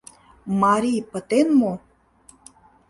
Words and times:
Марий 0.61 0.99
пытен 1.11 1.47
мо! 1.59 1.73